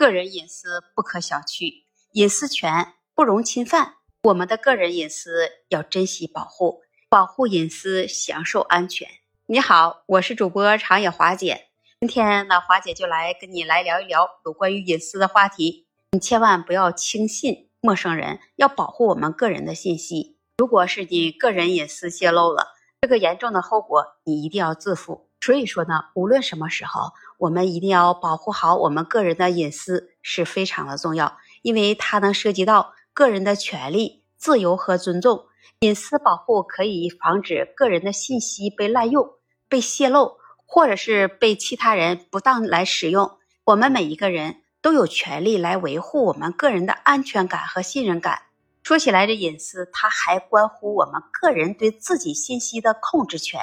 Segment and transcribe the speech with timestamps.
[0.00, 3.96] 个人隐私不可小觑，隐私权不容侵犯。
[4.22, 6.80] 我们的个人隐私要珍惜保护，
[7.10, 9.06] 保护隐私，享受安全。
[9.44, 11.66] 你好，我是主播长野华姐。
[12.00, 15.86] 今天呢，华姐就来跟你来聊一聊有关于隐私的话题。
[16.12, 20.38] 你千万不要轻信陌生人，要保护我们个人的信息。
[20.56, 22.68] 如果是你个人隐私泄露了，
[23.02, 25.28] 这个严重的后果你一定要自负。
[25.40, 32.94] 所以说呢，无论什么时候，我们一定要保护好我们个人的隐私是非常的重要，因为它能涉及到。
[33.12, 35.46] 个人的权利、自由和尊重，
[35.80, 39.34] 隐私保护可以防止个人的信息被滥用、
[39.68, 43.38] 被泄露，或者是被其他人不当来使用。
[43.64, 48.42] 我们每一个人都有权利来维护我们个人的安全感和信任感。
[48.84, 53.60] 说起来，这隐私它还关乎我们个人对自己信息的控制权，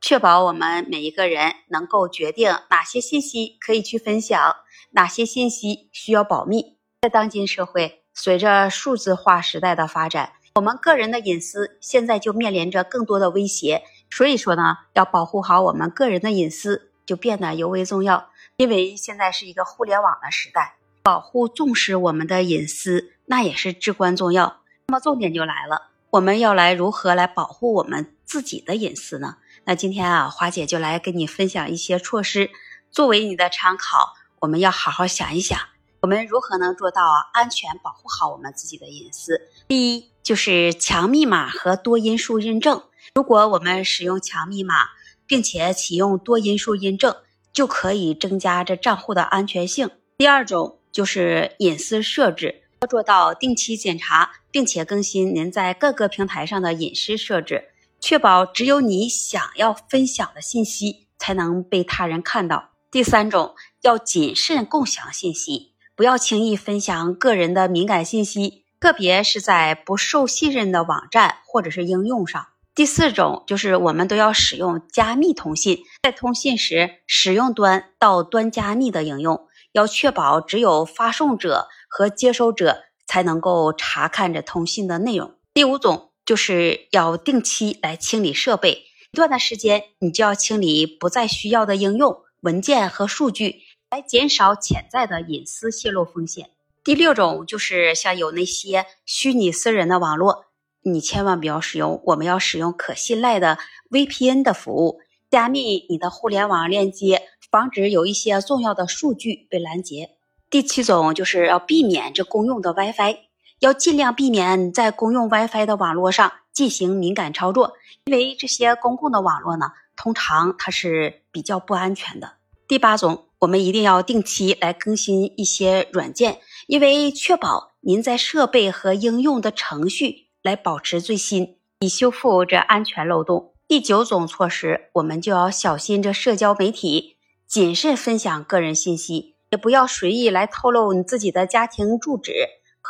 [0.00, 4.56] 确保我们每一个人能够决定哪些信息可以去分享，
[4.90, 6.78] 哪些信息需要保密。
[7.02, 7.98] 在当今社会。
[8.12, 13.84] 随着数字化时代的发展，我们个人的隐私现在就面临着更多的威胁。
[14.10, 18.30] 所以说呢，要保护好我们个人的隐私就变得尤为重要。
[18.56, 20.74] 因为现在是一个互联网的时代，
[21.04, 24.60] 保护重视我们的隐私那也是至关重要。
[24.88, 29.36] 那么重点就来了，我们要来如何来保护我们自己的隐私呢？
[29.70, 32.50] 那今天啊，花姐就来跟你分享一些措施，
[32.90, 35.56] 作为你的参考，我们要好好想一想。
[36.00, 37.00] 我们如何能做到
[37.32, 39.40] 安全保护好我们自己的隐私？
[39.68, 42.82] 第一，就是强密码和多因素认证。
[43.14, 44.88] 如果我们使用强密码，
[45.24, 47.14] 并且启用多因素认证，
[47.52, 49.88] 就可以增加这账户的安全性。
[50.18, 57.69] 第二种就是隐私设置，要做到定期检查，并且更新您在各个平台上的隐私设置，
[58.00, 62.70] 确保只有你想要分享的信息才能被他人看到。
[62.90, 65.74] 第三种，要谨慎共享信息。
[65.94, 72.46] 不要轻易分享个人的敏感信息，特别是在不受信任的网站或者是应用上。
[72.74, 85.34] 第四种就是我们都要使用加密通信，在通信时，使用端到端加密的应用，要确保只有发送者和接收者才能够查看着通信的内容。
[85.52, 93.62] 第五种就是要定期来清理设备，一段的时间你就要清理不再需要的应用、文件和数据。
[93.90, 96.50] 来减少潜在的隐私泄露风险。
[96.84, 100.44] 第六种就是像有那些虚拟私人的网络，
[100.82, 102.00] 你千万不要使用。
[102.06, 103.58] 我们要使用可信赖的
[103.90, 110.10] VPN 的服务，加密你的互联网链接，防止有一些重要的数据被拦截。
[110.48, 113.16] 第七种就是要避免这公用的 WiFi，
[113.60, 122.32] 要尽量避免在公用 WiFi 的网络上进行敏感操作，因为这些公共的网络呢，通常它是比较不安全的。
[122.66, 123.26] 第八种。
[123.40, 133.54] 我们一定要定期来更新一些软件，因为确保您在设备和应用的程序来保持最新，以修复这安全漏洞。
[133.66, 137.16] 第九种措施，我们就要小心这社交媒体，
[137.46, 142.34] 谨慎分享个人信息，也不要随意来透露你自己的家庭住址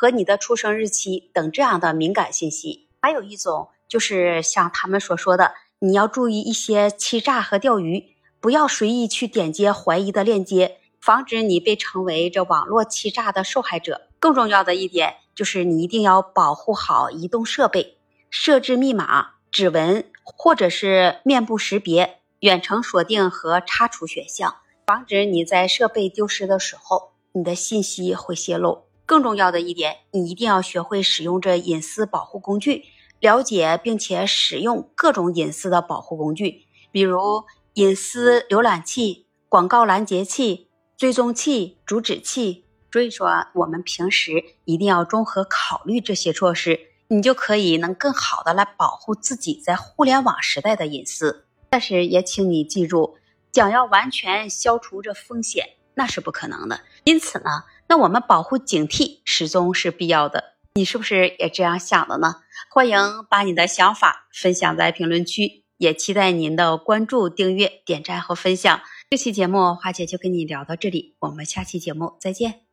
[0.00, 2.88] 和你的出生日期等这样的敏感信息。
[3.02, 8.16] 还有一种就是像他们所说的，你要注意一些欺诈和钓鱼。
[8.40, 14.08] 不要随意去点击怀疑的链接，防止你被成为这网络欺诈的受害者。
[14.18, 17.98] 更重要的一点就是，你一定要保护好移动设备，
[18.30, 24.56] 设置密码、指纹或者是面部识别、远程锁定和插除选项，
[24.86, 28.86] 防止你在设备丢失的时候，你的信息会泄露。
[29.10, 32.84] 更重要的一点，你一定要学会使用这隐私保护工具，
[33.18, 37.42] 了解并且使用各种隐私的保护工具，比如。
[37.74, 51.46] 隐私浏览器、广告拦截器、追踪器、阻止器，所以说我们平时一定要综合考虑这些措施，你就可以能更好的来保护自己在互联网时代的隐私。
[51.70, 53.16] 但是也请你记住，
[53.52, 56.80] 想要完全消除这风险，那是不可能的。
[57.04, 60.54] 因此呢，那我们保护警惕始终是必要的。
[60.74, 62.36] 你是不是也这样想的呢？
[62.72, 65.64] 欢迎把你的想法分享在评论区。
[65.76, 68.80] 也期待您的关注、订阅、点赞和分享。
[69.10, 72.69] 这期节目花姐就跟你聊到这里，我们下期节目再见。